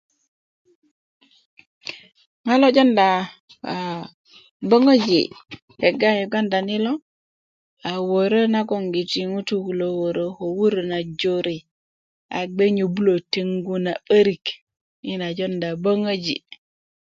ŋo' 2.45 2.59
lo 2.61 2.67
jonda 2.75 3.07
aa 3.71 4.01
böŋöji 4.69 5.19
kegga 5.79 6.09
yi 6.15 6.21
yuganda 6.23 6.59
ni 6.67 6.77
lo 6.85 6.93
aa 7.87 7.99
wörö 8.11 8.41
nagoŋgiti 8.53 9.19
ŋutu 9.31 9.55
kulo 9.65 9.87
wórö 9.99 10.25
ko 10.37 10.43
wurö 10.57 10.81
na 10.91 10.99
jore 11.19 11.57
a 12.37 12.39
gbe 12.51 12.65
nyöbulö 12.75 13.13
teŋgu 13.33 13.75
na 13.85 13.93
'börik 13.99 14.45
yina 15.07 15.27
jowunda 15.37 15.69
böŋöji' 15.83 16.39